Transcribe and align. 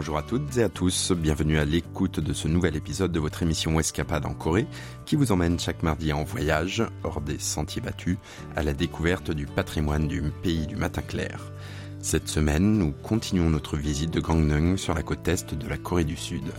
Bonjour 0.00 0.16
à 0.16 0.22
toutes 0.22 0.56
et 0.56 0.62
à 0.62 0.70
tous, 0.70 1.12
bienvenue 1.12 1.58
à 1.58 1.66
l'écoute 1.66 2.20
de 2.20 2.32
ce 2.32 2.48
nouvel 2.48 2.74
épisode 2.74 3.12
de 3.12 3.20
votre 3.20 3.42
émission 3.42 3.78
Escapade 3.78 4.24
en 4.24 4.32
Corée 4.32 4.66
qui 5.04 5.14
vous 5.14 5.30
emmène 5.30 5.60
chaque 5.60 5.82
mardi 5.82 6.10
en 6.14 6.24
voyage, 6.24 6.82
hors 7.04 7.20
des 7.20 7.38
sentiers 7.38 7.82
battus, 7.82 8.16
à 8.56 8.62
la 8.62 8.72
découverte 8.72 9.30
du 9.30 9.44
patrimoine 9.44 10.08
du 10.08 10.22
pays 10.42 10.66
du 10.66 10.74
matin 10.74 11.02
clair. 11.02 11.52
Cette 12.00 12.28
semaine, 12.28 12.78
nous 12.78 12.92
continuons 12.92 13.50
notre 13.50 13.76
visite 13.76 14.10
de 14.10 14.20
Gangneung 14.20 14.78
sur 14.78 14.94
la 14.94 15.02
côte 15.02 15.28
est 15.28 15.52
de 15.52 15.68
la 15.68 15.76
Corée 15.76 16.04
du 16.04 16.16
Sud. 16.16 16.50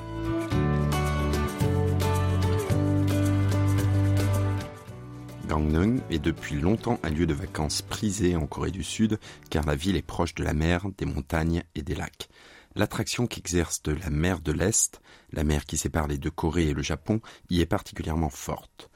Gangneung 5.48 6.00
est 6.12 6.20
depuis 6.20 6.60
longtemps 6.60 7.00
un 7.02 7.10
lieu 7.10 7.26
de 7.26 7.34
vacances 7.34 7.82
prisé 7.82 8.36
en 8.36 8.46
Corée 8.46 8.70
du 8.70 8.84
Sud 8.84 9.18
car 9.50 9.66
la 9.66 9.74
ville 9.74 9.96
est 9.96 10.06
proche 10.06 10.36
de 10.36 10.44
la 10.44 10.54
mer, 10.54 10.86
des 11.00 11.06
montagnes 11.08 11.64
et 11.74 11.82
des 11.82 11.96
lacs. 11.96 12.30
L'attraction 12.76 13.28
qu'exerce 13.28 13.82
la 13.86 14.10
mer 14.10 14.40
de 14.40 14.54
l'Est, 14.54 15.02
la 15.34 15.44
mer 15.44 15.66
qui 15.66 15.78
sépare 15.78 16.08
les 16.08 16.18
deux 16.18 16.32
Corées 16.32 16.70
et 16.70 16.74
le 16.74 16.82
Japon, 16.82 17.20
y 17.50 17.60
est 17.60 17.66
particulièrement 17.66 18.30
forte. 18.30 18.90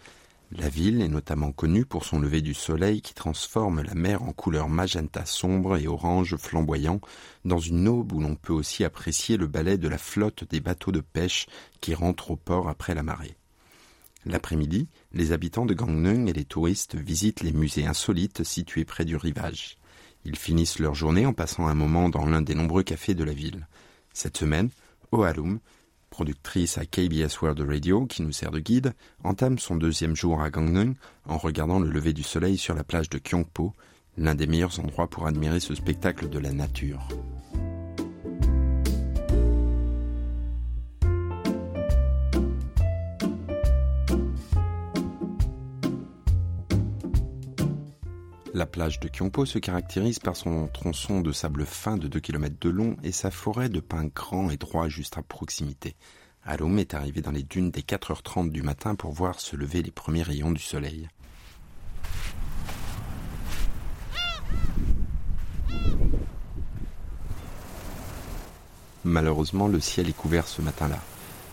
La 0.51 0.69
ville 0.69 1.01
est 1.01 1.09
notamment 1.09 1.51
connue 1.51 1.85
pour 1.85 2.05
son 2.05 2.19
lever 2.19 2.41
du 2.41 2.53
soleil 2.53 3.01
qui 3.01 3.13
transforme 3.13 3.81
la 3.81 3.95
mer 3.95 4.23
en 4.23 4.31
couleur 4.31 4.69
magenta 4.69 5.25
sombre 5.25 5.75
et 5.75 5.87
orange 5.87 6.37
flamboyant 6.37 7.01
dans 7.43 7.59
une 7.59 7.87
aube 7.87 8.13
où 8.13 8.21
l'on 8.21 8.35
peut 8.35 8.53
aussi 8.53 8.85
apprécier 8.85 9.35
le 9.35 9.47
balai 9.47 9.77
de 9.77 9.89
la 9.89 9.97
flotte 9.97 10.47
des 10.49 10.61
bateaux 10.61 10.91
de 10.91 11.01
pêche 11.01 11.47
qui 11.81 11.93
rentrent 11.93 12.31
au 12.31 12.35
port 12.37 12.69
après 12.69 12.95
la 12.95 13.03
marée. 13.03 13.35
L'après-midi, 14.25 14.87
les 15.11 15.33
habitants 15.33 15.65
de 15.65 15.73
Gangneung 15.73 16.29
et 16.29 16.33
les 16.33 16.45
touristes 16.45 16.95
visitent 16.95 17.41
les 17.41 17.51
musées 17.51 17.85
insolites 17.85 18.43
situés 18.43 18.85
près 18.85 19.03
du 19.05 19.17
rivage. 19.17 19.77
Ils 20.25 20.35
finissent 20.35 20.79
leur 20.79 20.95
journée 20.95 21.25
en 21.25 21.33
passant 21.33 21.67
un 21.67 21.75
moment 21.75 22.09
dans 22.09 22.25
l'un 22.25 22.41
des 22.41 22.55
nombreux 22.55 22.83
cafés 22.83 23.13
de 23.13 23.23
la 23.23 23.33
ville. 23.33 23.67
Cette 24.13 24.37
semaine, 24.37 24.69
Ohalum, 25.11 25.59
productrice 26.09 26.77
à 26.77 26.85
KBS 26.85 27.41
World 27.41 27.59
Radio 27.59 28.05
qui 28.05 28.23
nous 28.23 28.31
sert 28.31 28.51
de 28.51 28.59
guide, 28.59 28.93
entame 29.23 29.59
son 29.59 29.75
deuxième 29.75 30.15
jour 30.15 30.41
à 30.41 30.49
Gangneung 30.49 30.95
en 31.25 31.37
regardant 31.37 31.79
le 31.79 31.89
lever 31.89 32.13
du 32.13 32.23
soleil 32.23 32.57
sur 32.57 32.73
la 32.73 32.83
plage 32.83 33.09
de 33.09 33.19
Kyongpo, 33.19 33.73
l'un 34.17 34.33
des 34.33 34.47
meilleurs 34.47 34.79
endroits 34.79 35.09
pour 35.09 35.27
admirer 35.27 35.59
ce 35.59 35.75
spectacle 35.75 36.29
de 36.29 36.39
la 36.39 36.53
nature. 36.53 37.07
La 48.55 48.65
plage 48.65 49.01
de 49.01 49.09
Kyongpo 49.09 49.45
se 49.45 49.59
caractérise 49.59 50.19
par 50.19 50.37
son 50.37 50.67
tronçon 50.67 51.19
de 51.19 51.33
sable 51.33 51.65
fin 51.65 51.97
de 51.97 52.07
2 52.07 52.21
km 52.21 52.55
de 52.61 52.69
long 52.69 52.95
et 53.03 53.11
sa 53.11 53.29
forêt 53.29 53.67
de 53.67 53.81
pins 53.81 54.05
grands 54.05 54.49
et 54.49 54.55
droits 54.55 54.87
juste 54.87 55.17
à 55.17 55.21
proximité. 55.21 55.97
Alom 56.45 56.79
est 56.79 56.93
arrivé 56.93 57.19
dans 57.19 57.31
les 57.33 57.43
dunes 57.43 57.69
dès 57.69 57.81
4h30 57.81 58.51
du 58.51 58.61
matin 58.61 58.95
pour 58.95 59.11
voir 59.11 59.41
se 59.41 59.57
lever 59.57 59.83
les 59.83 59.91
premiers 59.91 60.23
rayons 60.23 60.53
du 60.53 60.61
soleil. 60.61 61.09
Malheureusement, 69.03 69.67
le 69.67 69.81
ciel 69.81 70.07
est 70.07 70.15
couvert 70.15 70.47
ce 70.47 70.61
matin-là. 70.61 71.01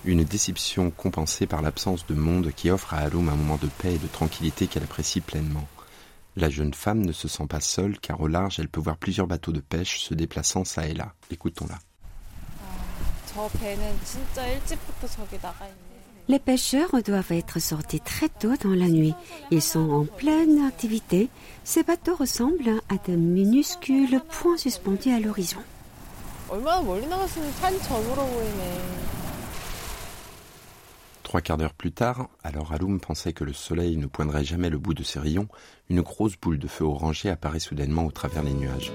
Une 0.04 0.22
déception 0.22 0.92
compensée 0.92 1.48
par 1.48 1.62
l'absence 1.62 2.06
de 2.06 2.14
monde 2.14 2.52
qui 2.54 2.70
offre 2.70 2.94
à 2.94 2.98
Alom 2.98 3.28
un 3.28 3.34
moment 3.34 3.58
de 3.60 3.66
paix 3.66 3.94
et 3.94 3.98
de 3.98 4.06
tranquillité 4.06 4.68
qu'elle 4.68 4.84
apprécie 4.84 5.20
pleinement. 5.20 5.66
La 6.36 6.48
jeune 6.48 6.72
femme 6.72 7.04
ne 7.04 7.12
se 7.12 7.28
sent 7.28 7.46
pas 7.48 7.60
seule 7.60 7.98
car 7.98 8.20
au 8.20 8.26
large 8.26 8.58
elle 8.58 8.68
peut 8.68 8.80
voir 8.80 8.96
plusieurs 8.96 9.26
bateaux 9.26 9.52
de 9.52 9.60
pêche 9.60 10.00
se 10.00 10.14
déplaçant 10.14 10.64
ça 10.64 10.86
et 10.86 10.94
là. 10.94 11.12
Écoutons-la. 11.30 11.78
Les 16.28 16.38
pêcheurs 16.38 17.02
doivent 17.04 17.32
être 17.32 17.60
sortis 17.60 18.00
très 18.00 18.28
tôt 18.28 18.54
dans 18.62 18.74
la 18.74 18.88
nuit. 18.88 19.14
Ils 19.50 19.62
sont 19.62 19.90
en 19.90 20.04
pleine 20.04 20.64
activité. 20.64 21.28
Ces 21.64 21.82
bateaux 21.82 22.14
ressemblent 22.14 22.80
à 22.88 23.10
de 23.10 23.16
minuscules 23.16 24.20
points 24.30 24.56
suspendus 24.56 25.12
à 25.12 25.20
l'horizon. 25.20 25.58
Trois 31.32 31.40
quarts 31.40 31.56
d'heure 31.56 31.72
plus 31.72 31.92
tard, 31.92 32.28
alors 32.44 32.74
Alum 32.74 33.00
pensait 33.00 33.32
que 33.32 33.42
le 33.42 33.54
soleil 33.54 33.96
ne 33.96 34.04
poindrait 34.04 34.44
jamais 34.44 34.68
le 34.68 34.76
bout 34.76 34.92
de 34.92 35.02
ses 35.02 35.18
rayons, 35.18 35.48
une 35.88 36.02
grosse 36.02 36.36
boule 36.36 36.58
de 36.58 36.68
feu 36.68 36.84
orangé 36.84 37.30
apparaît 37.30 37.58
soudainement 37.58 38.04
au 38.04 38.10
travers 38.10 38.42
des 38.42 38.52
nuages. 38.52 38.92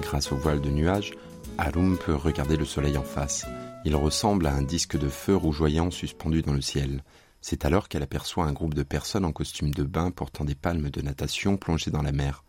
Grâce 0.00 0.32
au 0.32 0.36
voile 0.36 0.60
de 0.60 0.70
nuages, 0.70 1.12
Alum 1.58 1.96
peut 1.96 2.16
regarder 2.16 2.56
le 2.56 2.64
soleil 2.64 2.98
en 2.98 3.04
face. 3.04 3.46
Il 3.84 3.94
ressemble 3.94 4.48
à 4.48 4.52
un 4.52 4.62
disque 4.62 4.98
de 4.98 5.08
feu 5.08 5.36
rougeoyant 5.36 5.92
suspendu 5.92 6.42
dans 6.42 6.54
le 6.54 6.60
ciel. 6.60 7.04
C'est 7.40 7.64
alors 7.64 7.88
qu'elle 7.88 8.02
aperçoit 8.02 8.46
un 8.46 8.52
groupe 8.52 8.74
de 8.74 8.82
personnes 8.82 9.24
en 9.24 9.30
costume 9.30 9.70
de 9.70 9.84
bain 9.84 10.10
portant 10.10 10.44
des 10.44 10.56
palmes 10.56 10.90
de 10.90 11.02
natation 11.02 11.56
plongées 11.56 11.92
dans 11.92 12.02
la 12.02 12.10
mer. 12.10 12.42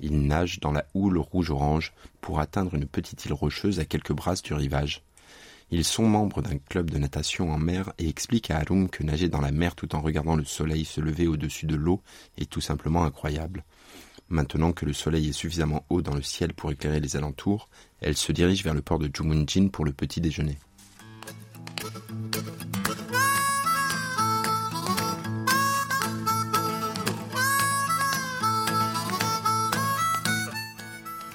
Ils 0.00 0.26
nagent 0.26 0.60
dans 0.60 0.72
la 0.72 0.86
houle 0.94 1.18
rouge-orange 1.18 1.92
pour 2.20 2.40
atteindre 2.40 2.74
une 2.74 2.86
petite 2.86 3.24
île 3.24 3.32
rocheuse 3.32 3.80
à 3.80 3.84
quelques 3.84 4.12
brasses 4.12 4.42
du 4.42 4.54
rivage. 4.54 5.02
Ils 5.70 5.84
sont 5.84 6.06
membres 6.06 6.40
d'un 6.40 6.56
club 6.56 6.90
de 6.90 6.98
natation 6.98 7.52
en 7.52 7.58
mer 7.58 7.92
et 7.98 8.08
expliquent 8.08 8.50
à 8.50 8.58
Harum 8.58 8.88
que 8.88 9.02
nager 9.02 9.28
dans 9.28 9.40
la 9.40 9.52
mer 9.52 9.74
tout 9.74 9.94
en 9.94 10.00
regardant 10.00 10.34
le 10.34 10.44
soleil 10.44 10.84
se 10.84 11.00
lever 11.00 11.26
au-dessus 11.26 11.66
de 11.66 11.76
l'eau 11.76 12.00
est 12.38 12.48
tout 12.48 12.62
simplement 12.62 13.04
incroyable. 13.04 13.64
Maintenant 14.30 14.72
que 14.72 14.86
le 14.86 14.92
soleil 14.92 15.28
est 15.28 15.32
suffisamment 15.32 15.84
haut 15.90 16.02
dans 16.02 16.14
le 16.14 16.22
ciel 16.22 16.54
pour 16.54 16.70
éclairer 16.70 17.00
les 17.00 17.16
alentours, 17.16 17.68
elle 18.00 18.16
se 18.16 18.32
dirige 18.32 18.64
vers 18.64 18.74
le 18.74 18.82
port 18.82 18.98
de 18.98 19.10
Jumunjin 19.12 19.68
pour 19.68 19.84
le 19.84 19.92
petit 19.92 20.20
déjeuner. 20.20 20.58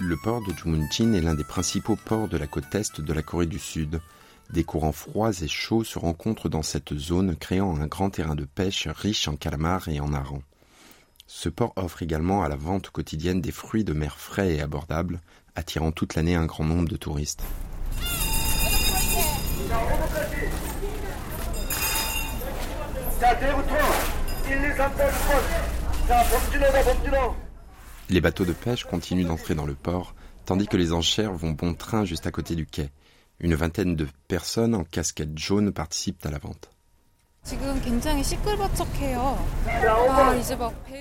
Le 0.06 0.18
port 0.18 0.42
de 0.42 0.52
Jumunjin 0.54 1.14
est 1.14 1.22
l'un 1.22 1.34
des 1.34 1.46
principaux 1.46 1.96
ports 1.96 2.28
de 2.28 2.36
la 2.36 2.46
côte 2.46 2.76
est 2.76 3.00
de 3.00 3.14
la 3.14 3.22
Corée 3.22 3.46
du 3.46 3.58
Sud. 3.58 4.02
Des 4.50 4.66
courants 4.66 4.92
froids 4.92 5.32
et 5.42 5.48
chauds 5.48 5.86
se 5.86 5.98
rencontrent 5.98 6.50
dans 6.50 6.62
cette 6.62 6.94
zone, 6.94 7.38
créant 7.38 7.80
un 7.80 7.88
grand 7.88 8.10
terrain 8.10 8.36
de 8.36 8.44
pêche 8.44 8.90
riche 8.90 9.30
en 9.30 9.38
calamars 9.38 9.88
et 9.88 10.02
en 10.02 10.12
harengs. 10.12 10.44
Ce 11.26 11.48
port 11.48 11.72
offre 11.78 12.04
également 12.04 12.44
à 12.44 12.50
la 12.50 12.58
vente 12.58 12.90
quotidienne 12.90 13.40
des 13.40 13.54
fruits 13.54 13.86
de 13.86 13.94
mer 13.94 14.20
frais 14.20 14.56
et 14.56 14.62
abordables, 14.62 15.22
attirant 15.56 15.94
toute 15.94 16.16
l'année 16.16 16.36
un 16.36 16.48
grand 16.48 16.66
nombre 16.66 16.90
de 16.90 16.98
touristes. 16.98 17.44
Les 28.10 28.22
bateaux 28.22 28.46
de 28.46 28.54
pêche 28.54 28.84
continuent 28.84 29.26
d'entrer 29.26 29.56
dans 29.56 29.66
le 29.66 29.76
port, 29.76 30.14
tandis 30.46 30.68
que 30.68 30.78
les 30.78 30.94
enchères 30.94 31.34
vont 31.34 31.52
bon 31.52 31.74
train 31.74 32.06
juste 32.06 32.28
à 32.28 32.32
côté 32.32 32.56
du 32.56 32.66
quai. 32.66 32.90
Une 33.40 33.56
vingtaine 33.56 33.96
de 33.96 34.08
personnes 34.28 34.76
en 34.76 34.84
casquette 34.84 35.38
jaune 35.38 35.72
participent 35.72 36.26
à 36.26 36.32
la 36.32 36.38
vente. 36.38 36.70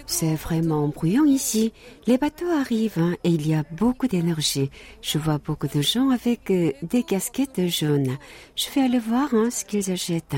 C'est 0.07 0.35
vraiment 0.35 0.89
bruyant 0.89 1.25
ici. 1.25 1.73
Les 2.07 2.19
bateaux 2.19 2.51
arrivent 2.51 2.99
hein, 2.99 3.15
et 3.23 3.31
il 3.31 3.47
y 3.47 3.55
a 3.55 3.63
beaucoup 3.71 4.09
d'énergie. 4.09 4.71
Je 5.03 5.19
vois 5.19 5.39
beaucoup 5.39 5.69
de 5.69 5.81
gens 5.81 6.11
avec 6.11 6.51
euh, 6.51 6.73
des 6.83 7.05
casquettes 7.05 7.69
jaunes. 7.69 8.19
Je 8.57 8.71
vais 8.75 8.81
aller 8.81 8.99
voir 8.99 9.29
hein, 9.35 9.51
ce 9.51 9.65
qu'ils 9.65 9.93
achètent. 9.93 10.37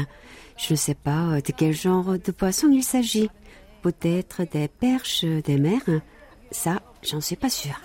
Je 0.58 0.74
ne 0.74 0.76
sais 0.76 0.94
pas 0.94 1.36
euh, 1.36 1.40
de 1.40 1.52
quel 1.56 1.72
genre 1.72 2.18
de 2.18 2.32
poisson 2.32 2.68
il 2.70 2.84
s'agit. 2.84 3.30
Peut-être 3.80 4.42
des 4.44 4.68
perches 4.68 5.24
des 5.24 5.56
mers. 5.56 6.02
Ça, 6.54 6.80
j'en 7.02 7.20
suis 7.20 7.34
pas 7.34 7.50
sûre. 7.50 7.80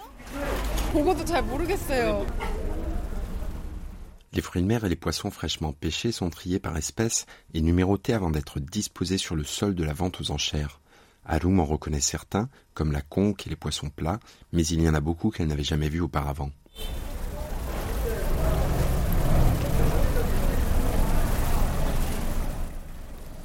Les 4.31 4.42
fruits 4.42 4.62
de 4.62 4.68
mer 4.68 4.86
et 4.86 4.89
les 4.89 4.95
poissons 4.95 5.31
fraîchement 5.31 5.74
pêchés 5.74 6.12
sont 6.12 6.30
triés 6.30 6.60
par 6.60 6.77
espèces 6.77 7.25
et 7.56 7.62
numérotés 7.62 8.13
avant 8.13 8.30
d'être 8.30 8.60
disposés 8.60 9.18
sur 9.18 9.36
le 9.36 9.44
sol 9.44 9.74
de 9.74 9.83
la 9.83 9.94
vente 9.94 10.21
aux 10.21 10.30
enchères. 10.30 10.81
Harum 11.25 11.60
en 11.60 11.66
reconnaît 11.66 12.00
certains, 12.00 12.48
comme 12.75 12.92
la 12.92 13.01
conque 13.01 13.48
et 13.48 13.50
les 13.50 13.56
poissons 13.56 13.89
plats, 13.89 14.19
mais 14.54 14.66
il 14.68 14.81
y 14.81 14.88
en 14.88 14.94
a 14.94 15.01
beaucoup 15.01 15.31
qu'elle 15.31 15.48
n'avait 15.48 15.63
jamais 15.63 15.89
vus 15.89 16.01
auparavant. 16.01 16.51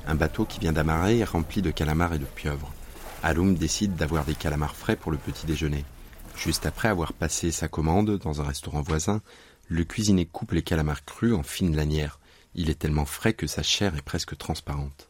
Un 0.07 0.15
bateau 0.17 0.45
qui 0.45 0.61
vient 0.61 0.75
d'amarrer 0.75 1.21
est 1.21 1.25
rempli 1.25 1.63
de 1.63 1.71
calamars 1.71 2.13
et 2.13 2.19
de 2.19 2.27
pieuvres. 2.27 2.71
Alum 3.25 3.55
décide 3.55 3.97
d'avoir 3.97 4.27
des 4.27 4.35
calamars 4.35 4.77
frais 4.77 4.97
pour 4.97 5.11
le 5.11 5.17
petit 5.17 5.47
déjeuner. 5.47 5.87
Juste 6.37 6.67
après 6.67 6.89
avoir 6.89 7.15
passé 7.15 7.51
sa 7.53 7.69
commande 7.69 8.19
dans 8.19 8.43
un 8.43 8.45
restaurant 8.45 8.83
voisin, 8.83 9.23
le 9.67 9.83
cuisinier 9.85 10.27
coupe 10.27 10.53
les 10.53 10.61
calamars 10.61 11.07
crus 11.07 11.33
en 11.33 11.43
fines 11.43 11.75
lanières. 11.75 12.21
Il 12.55 12.69
est 12.69 12.79
tellement 12.79 13.07
frais 13.07 13.33
que 13.33 13.47
sa 13.47 13.63
chair 13.63 13.97
est 13.97 14.03
presque 14.03 14.37
transparente. 14.37 15.09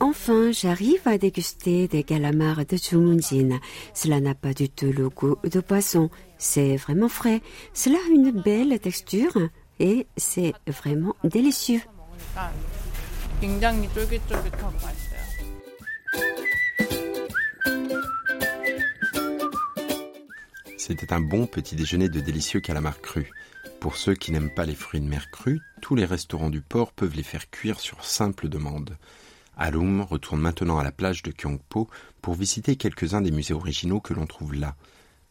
Enfin, 0.00 0.50
j'arrive 0.50 1.06
à 1.06 1.18
déguster 1.18 1.86
des 1.86 2.02
calamars 2.02 2.66
de 2.66 2.76
Jumunjin. 2.76 3.60
Cela 3.94 4.20
n'a 4.20 4.34
pas 4.34 4.54
du 4.54 4.68
tout 4.68 4.90
le 4.92 5.08
goût 5.08 5.36
de 5.44 5.60
poisson. 5.60 6.10
C'est 6.36 6.74
vraiment 6.74 7.08
frais. 7.08 7.42
Cela 7.74 7.98
a 7.98 8.12
une 8.12 8.32
belle 8.32 8.76
texture 8.80 9.38
et 9.78 10.08
c'est 10.16 10.52
vraiment 10.66 11.14
délicieux. 11.22 11.82
C'était 20.76 21.12
un 21.14 21.20
bon 21.20 21.46
petit 21.46 21.74
déjeuner 21.74 22.10
de 22.10 22.20
délicieux 22.20 22.60
calamars 22.60 23.00
crus. 23.00 23.28
Pour 23.80 23.96
ceux 23.96 24.14
qui 24.14 24.30
n'aiment 24.30 24.52
pas 24.54 24.66
les 24.66 24.74
fruits 24.74 25.00
de 25.00 25.08
mer 25.08 25.30
crus, 25.30 25.60
tous 25.80 25.94
les 25.94 26.04
restaurants 26.04 26.50
du 26.50 26.60
port 26.60 26.92
peuvent 26.92 27.16
les 27.16 27.22
faire 27.22 27.48
cuire 27.50 27.80
sur 27.80 28.04
simple 28.04 28.48
demande. 28.48 28.98
Alum 29.56 30.02
retourne 30.02 30.40
maintenant 30.40 30.78
à 30.78 30.84
la 30.84 30.92
plage 30.92 31.22
de 31.22 31.32
Kyongpo 31.32 31.88
pour 32.20 32.34
visiter 32.34 32.76
quelques-uns 32.76 33.22
des 33.22 33.30
musées 33.30 33.54
originaux 33.54 34.00
que 34.00 34.12
l'on 34.12 34.26
trouve 34.26 34.52
là. 34.52 34.76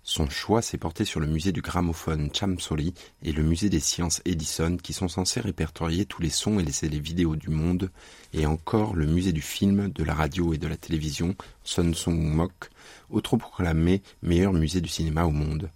Son 0.10 0.28
choix 0.28 0.64
s'est 0.64 0.80
porté 0.80 1.06
sur 1.06 1.20
le 1.20 1.28
musée 1.28 1.52
du 1.52 1.62
gramophone 1.62 2.32
Chamsori 2.34 2.96
et 3.22 3.32
le 3.32 3.44
musée 3.44 3.70
des 3.70 3.80
sciences 3.80 4.24
Edison 4.26 4.76
qui 4.76 4.92
sont 4.92 5.08
censés 5.08 5.40
répertorier 5.40 6.06
tous 6.06 6.24
les 6.24 6.32
sons 6.32 6.60
et 6.60 6.64
les 6.64 7.00
vidéos 7.00 7.36
du 7.36 7.50
monde, 7.50 7.92
et 8.34 8.48
encore 8.48 8.96
le 8.96 9.06
musée 9.06 9.34
du 9.34 9.44
film, 9.44 9.90
de 9.90 10.04
la 10.04 10.16
radio 10.16 10.52
et 10.52 10.58
de 10.58 10.68
la 10.68 10.78
télévision 10.78 11.36
Sun 11.64 11.94
Sung 11.94 12.18
Mok, 12.18 12.72
autoproclamé 13.12 14.02
meilleur 14.24 14.52
musée 14.52 14.82
du 14.82 14.90
cinéma 14.90 15.26
au 15.26 15.30
monde. 15.30 15.70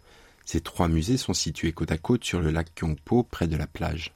Ces 0.46 0.62
trois 0.62 0.88
musées 0.88 1.18
sont 1.18 1.36
situés 1.36 1.72
côte 1.72 1.92
à 1.92 2.00
côte 2.00 2.24
sur 2.24 2.42
le 2.42 2.50
lac 2.50 2.74
Kyongpo 2.74 3.22
près 3.22 3.46
de 3.46 3.56
la 3.56 3.68
plage. 3.68 4.16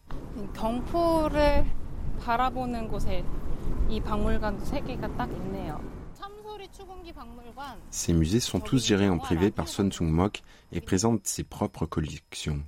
Ces 7.89 8.13
musées 8.13 8.39
sont 8.39 8.59
tous 8.59 8.85
gérés 8.85 9.09
en 9.09 9.17
privé 9.17 9.51
par 9.51 9.67
Sun 9.67 9.91
Sung 9.91 10.09
Mok 10.09 10.41
et 10.71 10.81
présentent 10.81 11.25
ses 11.25 11.43
propres 11.43 11.85
collections. 11.85 12.63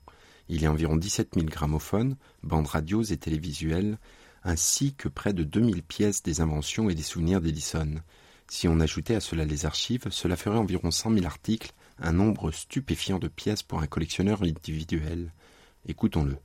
Il 0.47 0.61
y 0.61 0.65
a 0.65 0.71
environ 0.71 0.95
17 0.95 1.35
000 1.35 1.47
gramophones, 1.47 2.15
bandes 2.43 2.67
radios 2.67 3.03
et 3.03 3.17
télévisuels, 3.17 3.97
ainsi 4.43 4.95
que 4.95 5.09
près 5.09 5.33
de 5.33 5.43
2000 5.43 5.83
pièces 5.83 6.23
des 6.23 6.41
inventions 6.41 6.89
et 6.89 6.95
des 6.95 7.03
souvenirs 7.03 7.41
d'Edison. 7.41 7.95
Si 8.47 8.67
on 8.67 8.79
ajoutait 8.79 9.15
à 9.15 9.19
cela 9.19 9.45
les 9.45 9.65
archives, 9.65 10.07
cela 10.09 10.35
ferait 10.35 10.57
environ 10.57 10.89
100 10.89 11.13
000 11.13 11.25
articles, 11.25 11.71
un 11.99 12.13
nombre 12.13 12.51
stupéfiant 12.51 13.19
de 13.19 13.27
pièces 13.27 13.61
pour 13.61 13.79
un 13.79 13.87
collectionneur 13.87 14.41
individuel. 14.41 15.33
Écoutons-le. 15.85 16.37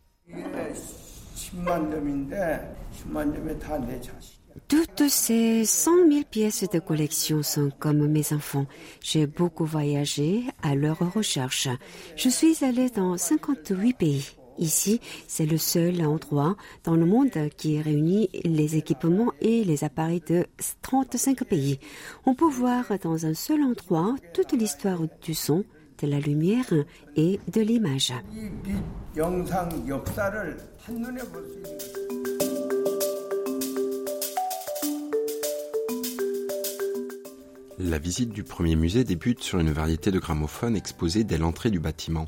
Toutes 4.69 5.09
ces 5.09 5.65
100 5.65 5.91
000 6.09 6.23
pièces 6.31 6.65
de 6.69 6.79
collection 6.79 7.43
sont 7.43 7.71
comme 7.79 8.07
mes 8.07 8.33
enfants. 8.33 8.67
J'ai 9.01 9.27
beaucoup 9.27 9.65
voyagé 9.65 10.45
à 10.63 10.75
leur 10.75 10.99
recherche. 11.13 11.69
Je 12.17 12.29
suis 12.29 12.65
allée 12.65 12.89
dans 12.89 13.17
58 13.17 13.95
pays. 13.95 14.37
Ici, 14.59 15.01
c'est 15.27 15.47
le 15.47 15.59
seul 15.59 16.05
endroit 16.07 16.57
dans 16.85 16.95
le 16.95 17.05
monde 17.05 17.33
qui 17.57 17.81
réunit 17.83 18.31
les 18.45 18.77
équipements 18.77 19.33
et 19.41 19.65
les 19.65 19.83
appareils 19.83 20.23
de 20.29 20.47
35 20.83 21.45
pays. 21.45 21.81
On 22.25 22.35
peut 22.35 22.49
voir 22.49 22.85
dans 23.03 23.27
un 23.27 23.35
seul 23.35 23.63
endroit 23.63 24.15
toute 24.33 24.53
l'histoire 24.53 25.01
du 25.23 25.35
son, 25.35 25.65
de 26.01 26.07
la 26.07 26.21
lumière 26.21 26.73
et 27.17 27.41
de 27.53 27.61
l'image. 27.61 28.13
La 37.79 37.99
visite 37.99 38.31
du 38.31 38.43
premier 38.43 38.75
musée 38.75 39.05
débute 39.05 39.41
sur 39.41 39.61
une 39.61 39.71
variété 39.71 40.11
de 40.11 40.19
gramophones 40.19 40.75
exposés 40.75 41.23
dès 41.23 41.39
l'entrée 41.39 41.71
du 41.71 41.79
bâtiment. 41.79 42.27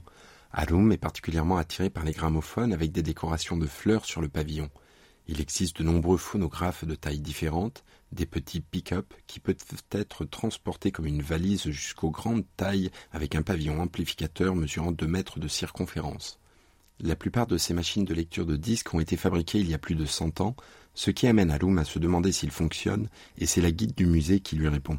Alum 0.53 0.93
est 0.93 0.97
particulièrement 0.97 1.57
attiré 1.57 1.91
par 1.91 2.05
les 2.05 2.13
gramophones 2.13 2.73
avec 2.73 2.93
des 2.93 3.03
décorations 3.03 3.57
de 3.57 3.67
fleurs 3.67 4.05
sur 4.05 4.21
le 4.21 4.29
pavillon. 4.29 4.71
Il 5.27 5.41
existe 5.41 5.79
de 5.79 5.83
nombreux 5.83 6.19
phonographes 6.19 6.85
de 6.85 6.95
tailles 6.95 7.19
différentes, 7.19 7.83
des 8.13 8.27
petits 8.27 8.61
pick-up 8.61 9.13
qui 9.27 9.41
peuvent 9.41 9.57
être 9.91 10.25
transportés 10.25 10.93
comme 10.93 11.07
une 11.07 11.23
valise 11.23 11.69
jusqu'aux 11.69 12.13
grandes 12.13 12.45
tailles 12.57 12.93
avec 13.11 13.35
un 13.35 13.43
pavillon 13.43 13.81
amplificateur 13.81 14.55
mesurant 14.55 14.93
2 14.93 15.05
mètres 15.09 15.41
de 15.41 15.49
circonférence. 15.49 16.39
La 17.01 17.15
plupart 17.15 17.47
de 17.47 17.59
ces 17.59 17.75
machines 17.75 18.05
de 18.05 18.15
lecture 18.15 18.47
de 18.47 18.57
disques 18.57 18.95
ont 18.95 19.01
été 19.01 19.17
fabriquées 19.17 19.59
il 19.59 19.69
y 19.69 19.75
a 19.75 19.79
plus 19.79 19.95
de 19.95 20.07
100 20.07 20.41
ans, 20.41 20.57
ce 20.95 21.11
qui 21.11 21.27
amène 21.27 21.51
Alum 21.51 21.79
à 21.79 21.85
se 21.85 21.99
demander 21.99 22.33
s'ils 22.33 22.51
fonctionnent, 22.51 23.09
et 23.37 23.45
c'est 23.45 23.61
la 23.61 23.71
guide 23.71 23.95
du 23.95 24.07
musée 24.07 24.41
qui 24.41 24.57
lui 24.57 24.69
répond. 24.69 24.99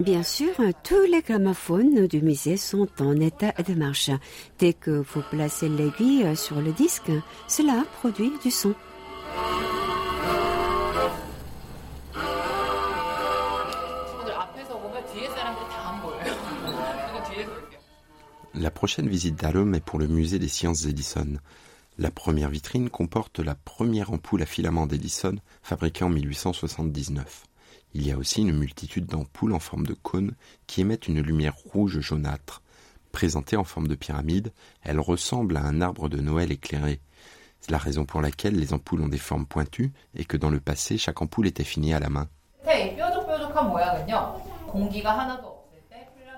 Bien 0.00 0.22
sûr, 0.22 0.52
tous 0.82 1.02
les 1.10 1.20
gramophones 1.20 2.06
du 2.06 2.22
musée 2.22 2.56
sont 2.56 2.88
en 3.00 3.20
état 3.20 3.52
de 3.66 3.74
marche. 3.74 4.10
Dès 4.58 4.72
que 4.72 4.90
vous 4.90 5.22
placez 5.30 5.68
l'aiguille 5.68 6.36
sur 6.36 6.60
le 6.60 6.72
disque, 6.72 7.10
cela 7.46 7.84
produit 8.00 8.32
du 8.42 8.50
son. 8.50 8.74
La 18.64 18.70
prochaine 18.70 19.10
visite 19.10 19.38
d'Alum 19.38 19.74
est 19.74 19.84
pour 19.84 19.98
le 19.98 20.08
musée 20.08 20.38
des 20.38 20.48
sciences 20.48 20.86
Edison. 20.86 21.34
La 21.98 22.10
première 22.10 22.48
vitrine 22.48 22.88
comporte 22.88 23.40
la 23.40 23.54
première 23.54 24.10
ampoule 24.10 24.40
à 24.40 24.46
filament 24.46 24.86
d'Edison 24.86 25.36
fabriquée 25.62 26.02
en 26.02 26.08
1879. 26.08 27.44
Il 27.92 28.06
y 28.06 28.10
a 28.10 28.16
aussi 28.16 28.40
une 28.40 28.56
multitude 28.56 29.04
d'ampoules 29.04 29.52
en 29.52 29.58
forme 29.58 29.86
de 29.86 29.92
cône 29.92 30.32
qui 30.66 30.80
émettent 30.80 31.08
une 31.08 31.20
lumière 31.20 31.54
rouge 31.74 32.00
jaunâtre. 32.00 32.62
Présentée 33.12 33.58
en 33.58 33.64
forme 33.64 33.86
de 33.86 33.96
pyramide, 33.96 34.50
elle 34.82 34.98
ressemble 34.98 35.58
à 35.58 35.62
un 35.62 35.82
arbre 35.82 36.08
de 36.08 36.22
Noël 36.22 36.50
éclairé. 36.50 37.00
C'est 37.60 37.70
la 37.70 37.76
raison 37.76 38.06
pour 38.06 38.22
laquelle 38.22 38.58
les 38.58 38.72
ampoules 38.72 39.02
ont 39.02 39.08
des 39.08 39.18
formes 39.18 39.44
pointues 39.44 39.92
et 40.14 40.24
que 40.24 40.38
dans 40.38 40.48
le 40.48 40.60
passé, 40.60 40.96
chaque 40.96 41.20
ampoule 41.20 41.48
était 41.48 41.64
finie 41.64 41.92
à 41.92 42.00
la 42.00 42.08
main. 42.08 42.28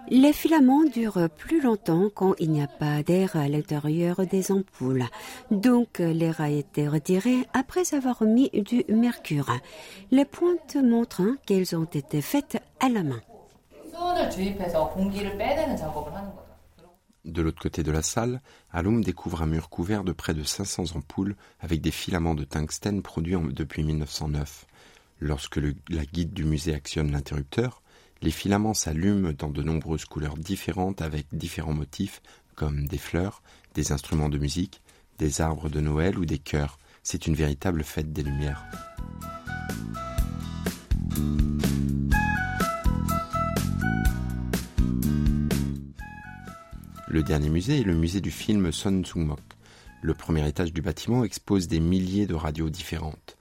Les 0.09 0.33
filaments 0.33 0.85
durent 0.85 1.29
plus 1.37 1.61
longtemps 1.61 2.11
quand 2.15 2.35
il 2.39 2.51
n'y 2.53 2.63
a 2.63 2.69
pas 2.69 3.03
d'air 3.03 3.35
à 3.35 3.49
l'intérieur 3.49 4.25
des 4.25 4.53
ampoules. 4.53 5.05
Donc 5.51 5.99
l'air 5.99 6.41
a 6.41 6.49
été 6.49 6.87
retiré 6.87 7.47
après 7.55 7.93
avoir 7.93 8.23
mis 8.23 8.51
du 8.51 8.85
mercure. 8.89 9.51
Les 10.13 10.25
pointes 10.25 10.77
montrent 10.77 11.37
qu'elles 11.45 11.75
ont 11.75 11.85
été 11.85 12.23
faites 12.23 12.59
à 12.79 12.89
la 12.89 13.03
main. 13.03 13.21
De 17.25 17.43
l'autre 17.43 17.61
côté 17.61 17.83
de 17.83 17.91
la 17.91 18.03
salle, 18.03 18.41
Alum 18.71 19.03
découvre 19.03 19.43
un 19.43 19.47
mur 19.47 19.69
couvert 19.69 20.05
de 20.05 20.13
près 20.13 20.35
de 20.35 20.45
500 20.45 20.95
ampoules 20.95 21.35
avec 21.59 21.81
des 21.81 21.91
filaments 21.91 22.37
de 22.37 22.45
tungstène 22.45 23.03
produits 23.03 23.37
depuis 23.51 23.83
1909. 23.83 24.67
Lorsque 25.19 25.57
la 25.89 26.05
guide 26.05 26.33
du 26.33 26.45
musée 26.45 26.75
actionne 26.75 27.11
l'interrupteur, 27.11 27.83
les 28.23 28.31
filaments 28.31 28.75
s'allument 28.75 29.33
dans 29.33 29.51
de 29.51 29.63
nombreuses 29.63 30.05
couleurs 30.05 30.37
différentes 30.37 31.03
avec 31.03 31.27
différents 31.33 31.75
motifs 31.75 32.23
comme 32.55 32.87
des 32.87 32.99
fleurs, 32.99 33.43
des 33.75 33.93
instruments 33.93 34.31
de 34.31 34.39
musique, 34.39 34.81
des 35.19 35.41
arbres 35.41 35.69
de 35.69 35.81
Noël 35.81 36.19
ou 36.19 36.25
des 36.25 36.39
chœurs. 36.39 36.79
C'est 37.03 37.27
une 37.27 37.35
véritable 37.35 37.85
fête 37.85 38.13
des 38.13 38.23
Lumières. 38.23 38.65
Le 47.09 47.23
dernier 47.23 47.49
musée 47.49 47.81
est 47.81 47.85
le 47.85 47.95
musée 47.95 48.21
du 48.21 48.31
film 48.31 48.73
Son 48.73 49.05
Sung-mok. 49.05 49.41
Le 50.03 50.15
premier 50.15 50.47
étage 50.47 50.73
du 50.73 50.83
bâtiment 50.83 51.25
expose 51.25 51.69
des 51.69 51.81
milliers 51.81 52.27
de 52.27 52.35
radios 52.35 52.69
différentes. 52.69 53.37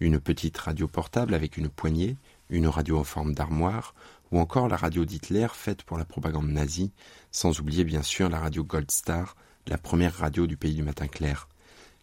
Une 0.00 0.18
petite 0.18 0.56
radio 0.56 0.88
portable 0.88 1.34
avec 1.34 1.56
une 1.56 1.68
poignée, 1.68 2.16
une 2.48 2.66
radio 2.66 2.98
en 2.98 3.04
forme 3.04 3.34
d'armoire, 3.34 3.94
ou 4.32 4.38
encore 4.38 4.68
la 4.68 4.76
radio 4.76 5.04
d'Hitler 5.04 5.48
faite 5.52 5.82
pour 5.82 5.98
la 5.98 6.04
propagande 6.04 6.48
nazie, 6.48 6.92
sans 7.32 7.60
oublier 7.60 7.84
bien 7.84 8.02
sûr 8.02 8.28
la 8.28 8.38
radio 8.38 8.64
Gold 8.64 8.90
Star, 8.90 9.36
la 9.66 9.78
première 9.78 10.14
radio 10.14 10.46
du 10.46 10.56
pays 10.56 10.74
du 10.74 10.82
matin 10.82 11.08
clair. 11.08 11.48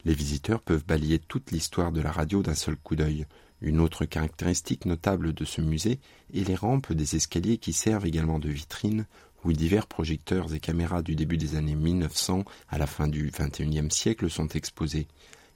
Les 0.05 0.13
visiteurs 0.13 0.61
peuvent 0.61 0.85
balayer 0.85 1.19
toute 1.19 1.51
l'histoire 1.51 1.91
de 1.91 2.01
la 2.01 2.11
radio 2.11 2.41
d'un 2.41 2.55
seul 2.55 2.77
coup 2.77 2.95
d'œil. 2.95 3.25
Une 3.61 3.79
autre 3.79 4.05
caractéristique 4.05 4.85
notable 4.85 5.33
de 5.33 5.43
ce 5.43 5.61
musée 5.61 5.99
est 6.33 6.47
les 6.47 6.55
rampes 6.55 6.93
des 6.93 7.15
escaliers 7.15 7.57
qui 7.57 7.73
servent 7.73 8.05
également 8.05 8.39
de 8.39 8.49
vitrines 8.49 9.05
où 9.43 9.53
divers 9.53 9.87
projecteurs 9.87 10.53
et 10.53 10.59
caméras 10.59 11.01
du 11.01 11.15
début 11.15 11.37
des 11.37 11.55
années 11.55 11.75
1900 11.75 12.43
à 12.69 12.77
la 12.77 12.87
fin 12.87 13.07
du 13.07 13.31
XXIe 13.31 13.89
siècle 13.89 14.29
sont 14.29 14.47
exposés. 14.49 15.07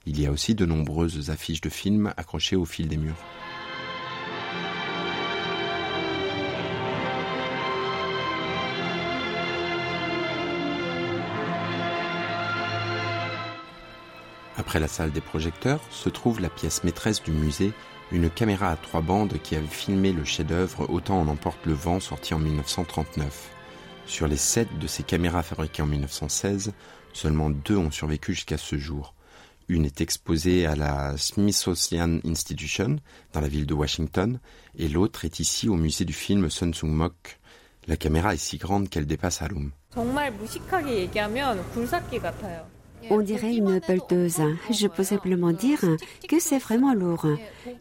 Il 0.06 0.20
y 0.20 0.26
a 0.26 0.32
aussi 0.32 0.54
de 0.54 0.66
nombreuses 0.66 1.30
affiches 1.30 1.60
de 1.60 1.68
films 1.68 2.12
accrochées 2.16 2.56
au 2.56 2.64
fil 2.64 2.88
des 2.88 2.96
murs. 2.96 3.18
Après 14.56 14.80
la 14.80 14.88
salle 14.88 15.12
des 15.12 15.20
projecteurs 15.20 15.80
se 15.90 16.08
trouve 16.08 16.40
la 16.40 16.50
pièce 16.50 16.84
maîtresse 16.84 17.22
du 17.22 17.30
musée, 17.30 17.72
une 18.10 18.28
caméra 18.28 18.70
à 18.70 18.76
trois 18.76 19.00
bandes 19.00 19.38
qui 19.42 19.56
avait 19.56 19.66
filmé 19.66 20.12
le 20.12 20.24
chef-d'œuvre 20.24 20.90
Autant 20.90 21.20
en 21.20 21.28
emporte 21.28 21.64
le 21.64 21.72
vent 21.72 22.00
sorti 22.00 22.34
en 22.34 22.38
1939. 22.38 23.50
Sur 24.04 24.28
les 24.28 24.36
sept 24.36 24.68
de 24.78 24.86
ces 24.86 25.02
caméras 25.02 25.42
fabriquées 25.42 25.82
en 25.82 25.86
1916, 25.86 26.72
seulement 27.14 27.48
deux 27.48 27.76
ont 27.76 27.90
survécu 27.90 28.34
jusqu'à 28.34 28.58
ce 28.58 28.76
jour. 28.76 29.14
Une 29.68 29.86
est 29.86 30.02
exposée 30.02 30.66
à 30.66 30.76
la 30.76 31.16
Smithsonian 31.16 32.18
Institution, 32.26 32.96
dans 33.32 33.40
la 33.40 33.48
ville 33.48 33.64
de 33.64 33.72
Washington, 33.72 34.38
et 34.76 34.88
l'autre 34.88 35.24
est 35.24 35.40
ici 35.40 35.68
au 35.70 35.76
musée 35.76 36.04
du 36.04 36.12
film 36.12 36.50
Sun 36.50 36.74
Sung 36.74 36.90
Mok. 36.90 37.38
La 37.86 37.96
caméra 37.96 38.34
est 38.34 38.38
si 38.38 38.58
grande 38.58 38.90
qu'elle 38.90 39.06
dépasse 39.06 39.40
Alum. 39.40 39.70
On 43.10 43.20
dirait 43.20 43.54
une 43.54 43.80
pelleteuse. 43.80 44.42
Je 44.70 44.86
peux 44.86 45.04
simplement 45.04 45.52
dire 45.52 45.80
que 46.28 46.38
c'est 46.40 46.58
vraiment 46.58 46.94
lourd. 46.94 47.26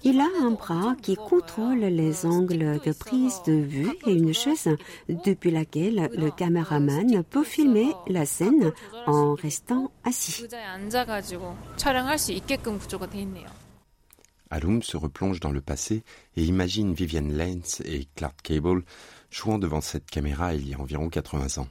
Il 0.04 0.20
a 0.20 0.28
un 0.42 0.52
bras 0.52 0.96
qui 1.02 1.16
contrôle 1.16 1.80
les 1.80 2.26
angles 2.26 2.80
de 2.86 2.92
prise 2.92 3.42
de 3.46 3.54
vue 3.54 3.92
et 4.08 4.14
une 4.14 4.34
chaise 4.34 4.70
depuis 5.08 5.52
laquelle 5.52 6.10
le 6.18 6.32
caméraman 6.32 7.24
peut 7.24 7.44
filmer 7.44 7.92
la 8.08 8.26
scène 8.26 8.72
en 9.08 9.36
restant 9.36 9.92
assis. 10.04 10.46
Alum 14.50 14.84
se 14.84 14.98
replonge 14.98 15.40
dans 15.40 15.52
le 15.52 15.62
passé 15.62 16.04
et 16.36 16.44
imagine 16.44 16.94
Vivienne 16.94 17.32
Lenz 17.32 17.82
et 17.86 18.06
Clark 18.16 18.42
Cable 18.44 18.84
jouant 19.30 19.58
devant 19.58 19.80
cette 19.80 20.12
caméra 20.12 20.54
il 20.54 20.68
y 20.68 20.74
a 20.74 20.80
environ 20.80 21.08
80 21.08 21.62
ans. 21.62 21.68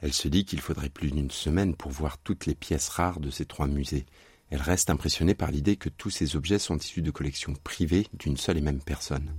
Elle 0.00 0.12
se 0.12 0.28
dit 0.28 0.44
qu'il 0.44 0.60
faudrait 0.60 0.90
plus 0.90 1.10
d'une 1.10 1.30
semaine 1.30 1.74
pour 1.74 1.90
voir 1.90 2.18
toutes 2.18 2.46
les 2.46 2.54
pièces 2.54 2.88
rares 2.88 3.18
de 3.18 3.30
ces 3.30 3.46
trois 3.46 3.66
musées. 3.66 4.06
Elle 4.50 4.62
reste 4.62 4.90
impressionnée 4.90 5.34
par 5.34 5.50
l'idée 5.50 5.76
que 5.76 5.88
tous 5.88 6.10
ces 6.10 6.36
objets 6.36 6.60
sont 6.60 6.78
issus 6.78 7.02
de 7.02 7.10
collections 7.10 7.54
privées 7.64 8.06
d'une 8.12 8.36
seule 8.36 8.58
et 8.58 8.62
même 8.62 8.80
personne. 8.80 9.34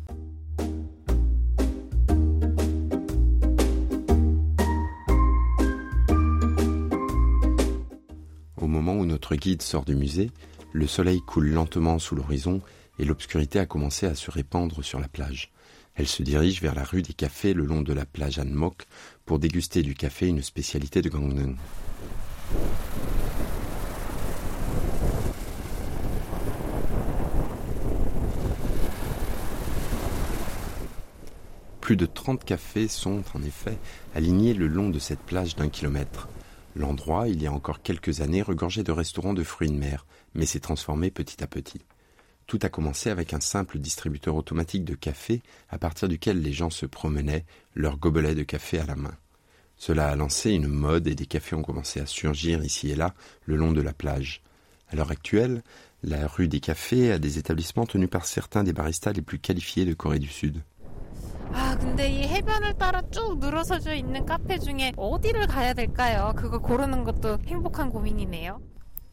Au 8.57 8.67
moment 8.67 8.95
où 8.95 9.05
notre 9.05 9.35
guide 9.35 9.61
sort 9.61 9.85
du 9.85 9.95
musée, 9.95 10.29
le 10.73 10.87
soleil 10.87 11.21
coule 11.21 11.49
lentement 11.49 11.99
sous 11.99 12.15
l'horizon 12.15 12.61
et 12.99 13.05
l'obscurité 13.05 13.59
a 13.59 13.65
commencé 13.65 14.05
à 14.05 14.13
se 14.13 14.29
répandre 14.29 14.83
sur 14.83 14.99
la 14.99 15.07
plage. 15.07 15.53
Elle 15.99 16.07
se 16.07 16.23
dirige 16.23 16.61
vers 16.61 16.75
la 16.75 16.85
rue 16.85 17.01
des 17.01 17.13
cafés 17.13 17.53
le 17.53 17.65
long 17.65 17.81
de 17.81 17.91
la 17.91 18.05
plage 18.05 18.39
Mok 18.39 18.85
pour 19.29 19.37
déguster 19.37 19.83
du 19.83 19.93
café, 19.93 20.25
une 20.25 20.41
spécialité 20.41 21.03
de 21.03 21.09
Gangneung. 21.09 21.55
Plus 31.79 31.95
de 31.95 32.07
30 32.07 32.43
cafés 32.43 32.87
sont, 32.87 33.21
en 33.35 33.43
effet, 33.43 33.77
alignés 34.15 34.55
le 34.55 34.65
long 34.65 34.89
de 34.89 34.97
cette 34.97 35.19
plage 35.19 35.55
d'un 35.55 35.69
kilomètre. 35.69 36.27
L'endroit, 36.75 37.27
il 37.27 37.39
y 37.39 37.45
a 37.45 37.51
encore 37.51 37.83
quelques 37.83 38.21
années, 38.21 38.41
regorgeait 38.41 38.81
de 38.81 38.91
restaurants 38.91 39.35
de 39.35 39.43
fruits 39.43 39.69
de 39.69 39.77
mer, 39.77 40.07
mais 40.33 40.47
s'est 40.47 40.59
transformé 40.59 41.11
petit 41.11 41.43
à 41.43 41.47
petit. 41.47 41.81
Tout 42.49 42.57
a 42.63 42.69
commencé 42.69 43.11
avec 43.11 43.35
un 43.35 43.39
simple 43.39 43.77
distributeur 43.77 44.35
automatique 44.35 44.83
de 44.83 44.95
café 44.95 45.43
à 45.69 45.77
partir 45.77 46.07
duquel 46.07 46.41
les 46.41 46.51
gens 46.51 46.71
se 46.71 46.87
promenaient, 46.87 47.45
leur 47.75 47.97
gobelet 47.97 48.33
de 48.33 48.41
café 48.41 48.79
à 48.79 48.87
la 48.87 48.95
main. 48.95 49.13
Cela 49.77 50.07
a 50.07 50.15
lancé 50.15 50.49
une 50.49 50.65
mode 50.65 51.05
et 51.05 51.13
des 51.13 51.27
cafés 51.27 51.55
ont 51.55 51.61
commencé 51.61 51.99
à 51.99 52.07
surgir 52.07 52.65
ici 52.65 52.89
et 52.89 52.95
là 52.95 53.13
le 53.45 53.55
long 53.55 53.71
de 53.71 53.83
la 53.83 53.93
plage. 53.93 54.41
À 54.89 54.95
l'heure 54.95 55.11
actuelle, 55.11 55.61
la 56.01 56.25
rue 56.25 56.47
des 56.47 56.59
cafés 56.59 57.11
a 57.11 57.19
des 57.19 57.37
établissements 57.37 57.85
tenus 57.85 58.09
par 58.09 58.25
certains 58.25 58.63
des 58.63 58.73
baristas 58.73 59.13
les 59.13 59.21
plus 59.21 59.37
qualifiés 59.37 59.85
de 59.85 59.93
Corée 59.93 60.17
du 60.17 60.29
Sud. 60.29 60.63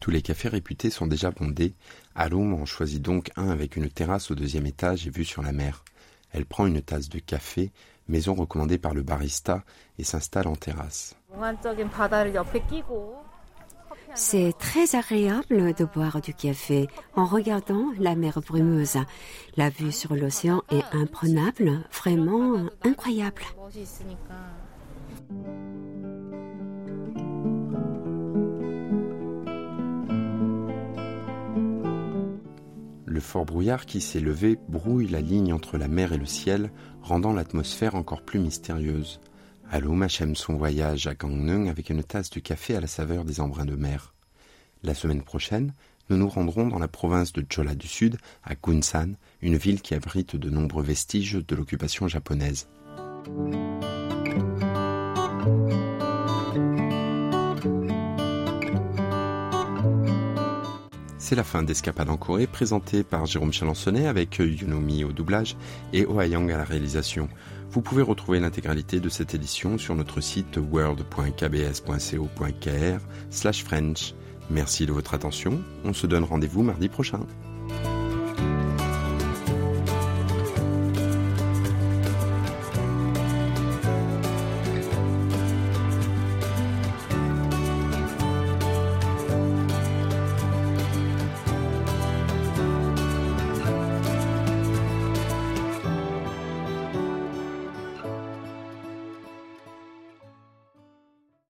Tous 0.07 0.11
les 0.11 0.21
cafés 0.21 0.47
réputés 0.47 0.89
sont 0.89 1.05
déjà 1.05 1.31
bondés. 1.31 1.73
Alum 2.15 2.53
en 2.53 2.65
choisit 2.65 3.01
donc 3.01 3.29
un 3.35 3.49
avec 3.49 3.75
une 3.75 3.89
terrasse 3.89 4.31
au 4.31 4.35
deuxième 4.35 4.65
étage 4.65 5.05
et 5.05 5.09
vue 5.09 5.25
sur 5.25 5.41
la 5.41 5.51
mer. 5.51 5.83
Elle 6.31 6.45
prend 6.45 6.65
une 6.65 6.81
tasse 6.81 7.09
de 7.09 7.19
café, 7.19 7.73
maison 8.07 8.33
recommandée 8.33 8.77
par 8.77 8.93
le 8.93 9.03
barista, 9.03 9.65
et 9.99 10.05
s'installe 10.05 10.47
en 10.47 10.55
terrasse. 10.55 11.17
C'est 14.15 14.53
très 14.57 14.95
agréable 14.95 15.73
de 15.73 15.83
boire 15.83 16.21
du 16.21 16.33
café 16.33 16.87
en 17.17 17.25
regardant 17.25 17.87
la 17.99 18.15
mer 18.15 18.39
brumeuse. 18.39 18.99
La 19.57 19.69
vue 19.69 19.91
sur 19.91 20.15
l'océan 20.15 20.61
est 20.71 20.85
imprenable, 20.95 21.81
vraiment 21.91 22.69
incroyable. 22.85 23.43
Le 33.17 33.21
fort 33.21 33.45
brouillard 33.45 33.87
qui 33.87 33.99
s'est 33.99 34.19
levé 34.19 34.59
brouille 34.69 35.07
la 35.07 35.21
ligne 35.21 35.51
entre 35.51 35.79
la 35.79 35.87
mer 35.87 36.13
et 36.13 36.19
le 36.19 36.27
ciel, 36.27 36.71
rendant 37.01 37.33
l'atmosphère 37.33 37.95
encore 37.95 38.21
plus 38.21 38.37
mystérieuse. 38.37 39.19
Alum 39.71 40.03
achève 40.03 40.35
son 40.35 40.55
voyage 40.55 41.07
à 41.07 41.15
Gangneung 41.15 41.67
avec 41.67 41.89
une 41.89 42.03
tasse 42.03 42.29
de 42.29 42.39
café 42.39 42.75
à 42.75 42.79
la 42.79 42.85
saveur 42.85 43.25
des 43.25 43.41
embruns 43.41 43.65
de 43.65 43.75
mer. 43.75 44.13
La 44.83 44.93
semaine 44.93 45.23
prochaine, 45.23 45.73
nous 46.11 46.17
nous 46.17 46.29
rendrons 46.29 46.67
dans 46.67 46.77
la 46.77 46.87
province 46.87 47.33
de 47.33 47.43
Chola 47.49 47.73
du 47.73 47.87
Sud, 47.87 48.17
à 48.43 48.53
Gunsan, 48.53 49.15
une 49.41 49.57
ville 49.57 49.81
qui 49.81 49.95
abrite 49.95 50.35
de 50.35 50.51
nombreux 50.51 50.83
vestiges 50.83 51.43
de 51.43 51.55
l'occupation 51.55 52.07
japonaise. 52.07 52.67
C'est 61.27 61.35
la 61.35 61.43
fin 61.43 61.61
d'Escapade 61.61 62.09
en 62.09 62.15
Corée, 62.15 62.47
présentée 62.47 63.03
par 63.03 63.25
Jérôme 63.25 63.51
Chalençonnet 63.51 64.07
avec 64.07 64.37
Yunomi 64.37 65.03
au 65.03 65.11
doublage 65.11 65.57
et 65.91 66.05
Oayang 66.05 66.49
à 66.53 66.57
la 66.57 66.63
réalisation. 66.63 67.27
Vous 67.69 67.81
pouvez 67.81 68.01
retrouver 68.01 68.39
l'intégralité 68.39 69.01
de 69.01 69.09
cette 69.09 69.35
édition 69.35 69.77
sur 69.77 69.93
notre 69.93 70.21
site 70.21 70.57
world.kbs.co.kr 70.71 72.99
slash 73.29 73.65
French. 73.65 74.13
Merci 74.49 74.85
de 74.85 74.93
votre 74.93 75.15
attention. 75.15 75.61
On 75.83 75.91
se 75.91 76.07
donne 76.07 76.23
rendez-vous 76.23 76.63
mardi 76.63 76.87
prochain. 76.87 77.19